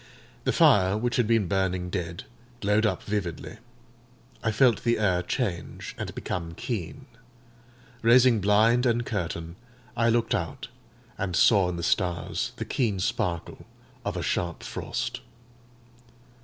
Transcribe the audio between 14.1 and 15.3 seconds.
a sharp frost.